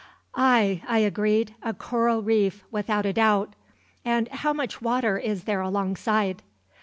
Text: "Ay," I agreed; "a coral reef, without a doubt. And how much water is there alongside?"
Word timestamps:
"Ay," 0.33 0.81
I 0.87 0.97
agreed; 0.97 1.53
"a 1.61 1.75
coral 1.75 2.23
reef, 2.23 2.63
without 2.71 3.05
a 3.05 3.13
doubt. 3.13 3.53
And 4.03 4.29
how 4.29 4.51
much 4.51 4.81
water 4.81 5.19
is 5.19 5.43
there 5.43 5.61
alongside?" 5.61 6.41